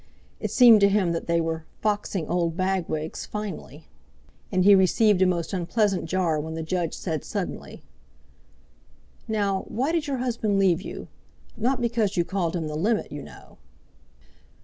It 0.39 0.49
seemed 0.49 0.81
to 0.81 0.89
him 0.89 1.11
that 1.11 1.27
they 1.27 1.39
were 1.39 1.63
"foxing 1.79 2.27
Old 2.27 2.57
Bagwigs 2.57 3.27
finely." 3.27 3.87
And 4.51 4.63
he 4.63 4.73
received 4.73 5.21
a 5.21 5.27
most 5.27 5.53
unpleasant 5.53 6.05
jar 6.05 6.39
when 6.39 6.55
the 6.55 6.63
Judge 6.63 6.95
said 6.95 7.23
suddenly: 7.23 7.83
"Now, 9.27 9.63
why 9.67 9.91
did 9.91 10.07
your 10.07 10.17
husband 10.17 10.57
leave 10.57 10.81
you—not 10.81 11.79
because 11.79 12.17
you 12.17 12.25
called 12.25 12.55
him 12.55 12.65
'the 12.65 12.77
limit,' 12.77 13.11
you 13.11 13.21
know?" 13.21 13.59